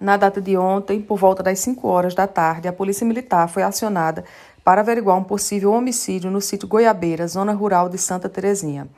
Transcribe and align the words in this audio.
Na 0.00 0.16
data 0.16 0.40
de 0.40 0.56
ontem, 0.56 1.00
por 1.00 1.16
volta 1.16 1.42
das 1.42 1.60
5 1.60 1.86
horas 1.86 2.14
da 2.14 2.26
tarde, 2.26 2.66
a 2.66 2.72
Polícia 2.72 3.06
Militar 3.06 3.48
foi 3.48 3.62
acionada 3.62 4.24
para 4.64 4.80
averiguar 4.80 5.16
um 5.16 5.22
possível 5.22 5.72
homicídio 5.72 6.30
no 6.30 6.40
sítio 6.40 6.66
Goiabeira, 6.66 7.28
zona 7.28 7.52
rural 7.52 7.88
de 7.88 7.96
Santa 7.96 8.28
Terezinha. 8.28 8.88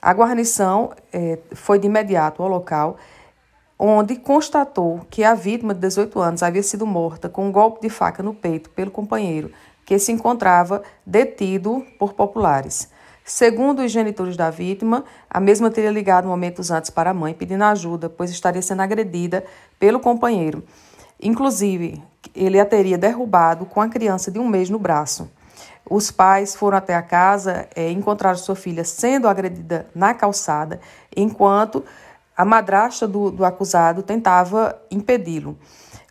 A 0.00 0.12
guarnição 0.12 0.92
eh, 1.12 1.40
foi 1.52 1.78
de 1.80 1.86
imediato 1.86 2.42
ao 2.42 2.48
local, 2.48 2.96
onde 3.76 4.16
constatou 4.16 5.00
que 5.10 5.24
a 5.24 5.34
vítima 5.34 5.74
de 5.74 5.80
18 5.80 6.20
anos 6.20 6.42
havia 6.42 6.62
sido 6.62 6.86
morta 6.86 7.28
com 7.28 7.48
um 7.48 7.52
golpe 7.52 7.80
de 7.80 7.90
faca 7.90 8.22
no 8.22 8.32
peito 8.32 8.70
pelo 8.70 8.90
companheiro, 8.90 9.50
que 9.84 9.98
se 9.98 10.12
encontrava 10.12 10.82
detido 11.04 11.84
por 11.98 12.12
populares. 12.12 12.88
Segundo 13.24 13.82
os 13.82 13.92
genitores 13.92 14.36
da 14.36 14.50
vítima, 14.50 15.04
a 15.28 15.38
mesma 15.38 15.70
teria 15.70 15.90
ligado 15.90 16.26
momentos 16.26 16.70
antes 16.70 16.90
para 16.90 17.10
a 17.10 17.14
mãe 17.14 17.34
pedindo 17.34 17.62
ajuda, 17.64 18.08
pois 18.08 18.30
estaria 18.30 18.62
sendo 18.62 18.82
agredida 18.82 19.44
pelo 19.78 20.00
companheiro. 20.00 20.64
Inclusive, 21.22 22.02
ele 22.34 22.58
a 22.58 22.64
teria 22.64 22.96
derrubado 22.96 23.66
com 23.66 23.80
a 23.80 23.88
criança 23.88 24.30
de 24.30 24.38
um 24.38 24.48
mês 24.48 24.70
no 24.70 24.78
braço. 24.78 25.30
Os 25.88 26.10
pais 26.10 26.54
foram 26.54 26.78
até 26.78 26.94
a 26.94 27.02
casa 27.02 27.68
e 27.76 27.80
é, 27.80 27.90
encontraram 27.90 28.38
sua 28.38 28.54
filha 28.54 28.84
sendo 28.84 29.28
agredida 29.28 29.86
na 29.94 30.14
calçada, 30.14 30.80
enquanto 31.16 31.84
a 32.36 32.44
madrasta 32.44 33.06
do, 33.06 33.30
do 33.30 33.44
acusado 33.44 34.02
tentava 34.02 34.80
impedi-lo. 34.90 35.58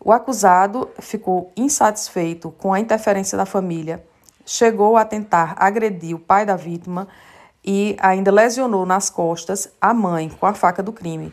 O 0.03 0.11
acusado 0.11 0.89
ficou 0.99 1.51
insatisfeito 1.57 2.51
com 2.51 2.73
a 2.73 2.79
interferência 2.79 3.37
da 3.37 3.45
família 3.45 4.03
chegou 4.49 4.97
a 4.97 5.05
tentar 5.05 5.53
agredir 5.59 6.15
o 6.15 6.19
pai 6.19 6.43
da 6.43 6.55
vítima 6.55 7.07
e 7.63 7.95
ainda 7.99 8.31
lesionou 8.31 8.83
nas 8.83 9.07
costas 9.07 9.69
a 9.79 9.93
mãe 9.93 10.27
com 10.27 10.47
a 10.47 10.55
faca 10.55 10.81
do 10.81 10.91
crime. 10.91 11.31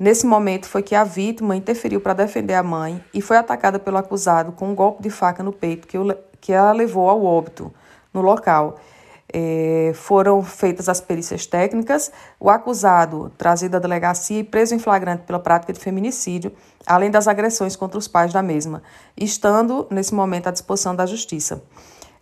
Nesse 0.00 0.24
momento 0.24 0.66
foi 0.66 0.82
que 0.82 0.94
a 0.94 1.04
vítima 1.04 1.54
interferiu 1.54 2.00
para 2.00 2.14
defender 2.14 2.54
a 2.54 2.62
mãe 2.62 3.04
e 3.12 3.20
foi 3.20 3.36
atacada 3.36 3.78
pelo 3.78 3.98
acusado 3.98 4.52
com 4.52 4.70
um 4.70 4.74
golpe 4.74 5.02
de 5.02 5.10
faca 5.10 5.42
no 5.42 5.52
peito 5.52 5.86
que, 5.86 5.98
o, 5.98 6.16
que 6.40 6.54
ela 6.54 6.72
levou 6.72 7.10
ao 7.10 7.22
óbito 7.22 7.70
no 8.14 8.22
local. 8.22 8.76
É, 9.30 9.92
foram 9.94 10.42
feitas 10.42 10.88
as 10.88 11.02
perícias 11.02 11.44
técnicas, 11.44 12.10
o 12.40 12.48
acusado 12.48 13.30
trazido 13.36 13.76
à 13.76 13.78
delegacia 13.78 14.40
e 14.40 14.44
preso 14.44 14.74
em 14.74 14.78
flagrante 14.78 15.24
pela 15.24 15.38
prática 15.38 15.72
de 15.72 15.80
feminicídio, 15.80 16.50
além 16.86 17.10
das 17.10 17.28
agressões 17.28 17.76
contra 17.76 17.98
os 17.98 18.08
pais 18.08 18.32
da 18.32 18.42
mesma, 18.42 18.82
estando 19.14 19.86
nesse 19.90 20.14
momento 20.14 20.46
à 20.46 20.50
disposição 20.50 20.96
da 20.96 21.04
justiça. 21.04 21.62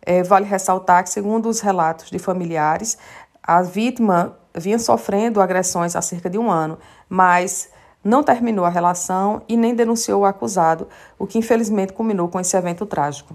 É, 0.05 0.23
vale 0.23 0.45
ressaltar 0.45 1.05
que, 1.05 1.11
segundo 1.11 1.49
os 1.49 1.61
relatos 1.61 2.11
de 2.11 2.19
familiares, 2.19 2.99
a 3.43 3.63
vítima 3.63 4.37
vinha 4.55 4.79
sofrendo 4.79 5.41
agressões 5.41 5.97
há 5.97 6.03
cerca 6.03 6.29
de 6.29 6.39
um 6.39 6.51
ano, 6.51 6.79
mas 7.09 7.71
não 8.05 8.23
terminou 8.23 8.65
a 8.65 8.69
relação 8.69 9.43
e 9.49 9.57
nem 9.57 9.75
denunciou 9.75 10.23
o 10.23 10.25
acusado, 10.25 10.89
o 11.19 11.27
que 11.27 11.39
infelizmente 11.39 11.93
culminou 11.93 12.29
com 12.29 12.41
esse 12.41 12.57
evento 12.57 12.85
trágico. 12.85 13.35